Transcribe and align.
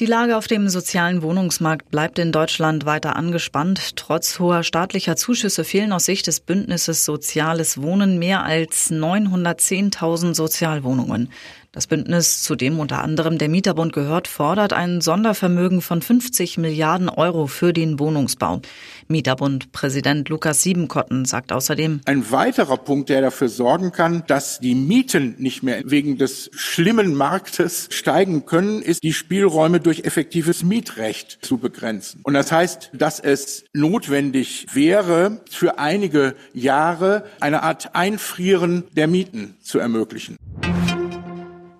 Die 0.00 0.06
Lage 0.06 0.36
auf 0.36 0.46
dem 0.46 0.68
sozialen 0.68 1.22
Wohnungsmarkt 1.22 1.90
bleibt 1.90 2.20
in 2.20 2.30
Deutschland 2.30 2.86
weiter 2.86 3.16
angespannt. 3.16 3.96
Trotz 3.96 4.38
hoher 4.38 4.62
staatlicher 4.62 5.16
Zuschüsse 5.16 5.64
fehlen 5.64 5.92
aus 5.92 6.04
Sicht 6.04 6.28
des 6.28 6.38
Bündnisses 6.38 7.04
Soziales 7.04 7.82
Wohnen 7.82 8.16
mehr 8.20 8.44
als 8.44 8.92
910.000 8.92 10.34
Sozialwohnungen. 10.34 11.30
Das 11.78 11.86
Bündnis, 11.86 12.42
zu 12.42 12.56
dem 12.56 12.80
unter 12.80 13.04
anderem 13.04 13.36
der 13.36 13.50
Mieterbund 13.50 13.92
gehört, 13.92 14.26
fordert 14.26 14.72
ein 14.72 15.02
Sondervermögen 15.02 15.82
von 15.82 16.00
50 16.00 16.56
Milliarden 16.56 17.10
Euro 17.10 17.46
für 17.46 17.74
den 17.74 17.98
Wohnungsbau. 17.98 18.62
Mieterbund-Präsident 19.08 20.30
Lukas 20.30 20.62
Siebenkotten 20.62 21.26
sagt 21.26 21.52
außerdem, 21.52 22.00
Ein 22.06 22.30
weiterer 22.30 22.78
Punkt, 22.78 23.10
der 23.10 23.20
dafür 23.20 23.50
sorgen 23.50 23.92
kann, 23.92 24.24
dass 24.26 24.60
die 24.60 24.74
Mieten 24.74 25.34
nicht 25.38 25.62
mehr 25.62 25.82
wegen 25.84 26.16
des 26.16 26.50
schlimmen 26.52 27.14
Marktes 27.14 27.88
steigen 27.92 28.46
können, 28.46 28.80
ist 28.80 29.02
die 29.02 29.12
Spielräume 29.12 29.78
durch 29.88 30.00
effektives 30.00 30.62
Mietrecht 30.62 31.38
zu 31.40 31.56
begrenzen. 31.56 32.20
Und 32.22 32.34
das 32.34 32.52
heißt, 32.52 32.90
dass 32.92 33.20
es 33.20 33.64
notwendig 33.72 34.66
wäre, 34.74 35.40
für 35.48 35.78
einige 35.78 36.34
Jahre 36.52 37.24
eine 37.40 37.62
Art 37.62 37.94
Einfrieren 37.94 38.84
der 38.92 39.06
Mieten 39.06 39.56
zu 39.62 39.78
ermöglichen. 39.78 40.36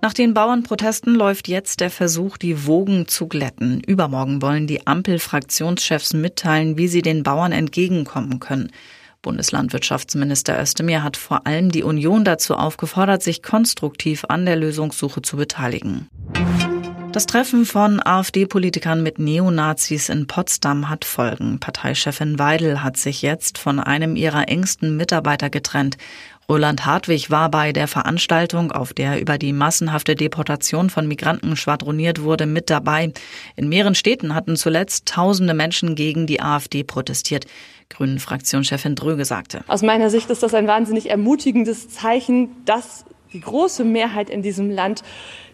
Nach 0.00 0.14
den 0.14 0.32
Bauernprotesten 0.32 1.14
läuft 1.14 1.48
jetzt 1.48 1.80
der 1.80 1.90
Versuch, 1.90 2.38
die 2.38 2.66
Wogen 2.66 3.08
zu 3.08 3.26
glätten. 3.26 3.82
Übermorgen 3.86 4.40
wollen 4.40 4.66
die 4.66 4.86
Ampel-Fraktionschefs 4.86 6.14
mitteilen, 6.14 6.78
wie 6.78 6.88
sie 6.88 7.02
den 7.02 7.24
Bauern 7.24 7.52
entgegenkommen 7.52 8.40
können. 8.40 8.72
Bundeslandwirtschaftsminister 9.20 10.58
Özdemir 10.58 11.02
hat 11.02 11.18
vor 11.18 11.46
allem 11.46 11.70
die 11.70 11.82
Union 11.82 12.24
dazu 12.24 12.54
aufgefordert, 12.54 13.22
sich 13.22 13.42
konstruktiv 13.42 14.24
an 14.30 14.46
der 14.46 14.56
Lösungssuche 14.56 15.20
zu 15.20 15.36
beteiligen. 15.36 16.08
Das 17.12 17.24
Treffen 17.24 17.64
von 17.64 18.00
AfD-Politikern 18.04 19.02
mit 19.02 19.18
Neonazis 19.18 20.10
in 20.10 20.26
Potsdam 20.26 20.90
hat 20.90 21.06
Folgen. 21.06 21.58
Parteichefin 21.58 22.38
Weidel 22.38 22.82
hat 22.82 22.98
sich 22.98 23.22
jetzt 23.22 23.56
von 23.56 23.80
einem 23.80 24.14
ihrer 24.14 24.48
engsten 24.48 24.96
Mitarbeiter 24.96 25.48
getrennt. 25.48 25.96
Roland 26.50 26.84
Hartwig 26.84 27.30
war 27.30 27.50
bei 27.50 27.72
der 27.72 27.88
Veranstaltung, 27.88 28.72
auf 28.72 28.92
der 28.92 29.20
über 29.20 29.38
die 29.38 29.52
massenhafte 29.52 30.16
Deportation 30.16 30.90
von 30.90 31.08
Migranten 31.08 31.56
schwadroniert 31.56 32.22
wurde, 32.22 32.46
mit 32.46 32.68
dabei. 32.68 33.12
In 33.56 33.68
mehreren 33.68 33.94
Städten 33.94 34.34
hatten 34.34 34.56
zuletzt 34.56 35.06
tausende 35.06 35.54
Menschen 35.54 35.94
gegen 35.94 36.26
die 36.26 36.40
AfD 36.40 36.84
protestiert. 36.84 37.46
Grünen-Fraktionschefin 37.88 38.94
Dröge 38.94 39.24
sagte. 39.24 39.62
Aus 39.66 39.82
meiner 39.82 40.10
Sicht 40.10 40.28
ist 40.30 40.42
das 40.42 40.52
ein 40.54 40.66
wahnsinnig 40.66 41.10
ermutigendes 41.10 41.88
Zeichen, 41.88 42.50
dass 42.66 43.04
die 43.32 43.40
große 43.40 43.84
Mehrheit 43.84 44.30
in 44.30 44.42
diesem 44.42 44.70
Land 44.70 45.02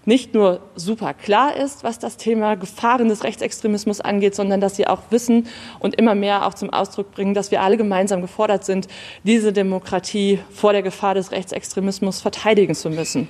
nicht 0.06 0.34
nur 0.34 0.60
super 0.76 1.14
klar 1.14 1.56
ist, 1.56 1.82
was 1.82 1.98
das 1.98 2.16
Thema 2.16 2.56
Gefahren 2.56 3.08
des 3.08 3.24
Rechtsextremismus 3.24 4.00
angeht, 4.00 4.34
sondern 4.34 4.60
dass 4.60 4.76
sie 4.76 4.86
auch 4.86 5.02
wissen 5.10 5.46
und 5.78 5.94
immer 5.96 6.14
mehr 6.14 6.46
auch 6.46 6.54
zum 6.54 6.70
Ausdruck 6.70 7.12
bringen, 7.12 7.34
dass 7.34 7.50
wir 7.50 7.62
alle 7.62 7.76
gemeinsam 7.76 8.20
gefordert 8.20 8.64
sind, 8.64 8.88
diese 9.22 9.52
Demokratie 9.52 10.40
vor 10.50 10.72
der 10.72 10.82
Gefahr 10.82 11.14
des 11.14 11.30
Rechtsextremismus 11.30 12.20
verteidigen 12.20 12.74
zu 12.74 12.90
müssen. 12.90 13.28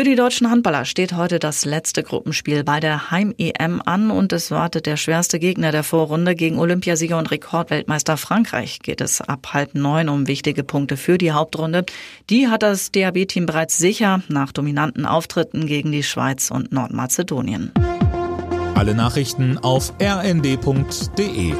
Für 0.00 0.04
die 0.04 0.16
deutschen 0.16 0.50
Handballer 0.50 0.86
steht 0.86 1.12
heute 1.12 1.38
das 1.38 1.66
letzte 1.66 2.02
Gruppenspiel 2.02 2.64
bei 2.64 2.80
der 2.80 3.10
Heim-EM 3.10 3.82
an 3.84 4.10
und 4.10 4.32
es 4.32 4.50
wartet 4.50 4.86
der 4.86 4.96
schwerste 4.96 5.38
Gegner 5.38 5.72
der 5.72 5.82
Vorrunde. 5.82 6.34
Gegen 6.34 6.58
Olympiasieger 6.58 7.18
und 7.18 7.30
Rekordweltmeister 7.30 8.16
Frankreich 8.16 8.78
geht 8.78 9.02
es 9.02 9.20
ab 9.20 9.48
halb 9.52 9.74
neun 9.74 10.08
um 10.08 10.26
wichtige 10.26 10.64
Punkte 10.64 10.96
für 10.96 11.18
die 11.18 11.32
Hauptrunde. 11.32 11.84
Die 12.30 12.48
hat 12.48 12.62
das 12.62 12.92
DAB-Team 12.92 13.44
bereits 13.44 13.76
sicher 13.76 14.22
nach 14.28 14.52
dominanten 14.52 15.04
Auftritten 15.04 15.66
gegen 15.66 15.92
die 15.92 16.02
Schweiz 16.02 16.50
und 16.50 16.72
Nordmazedonien. 16.72 17.70
Alle 18.74 18.94
Nachrichten 18.94 19.58
auf 19.58 19.92
rnd.de 20.00 21.52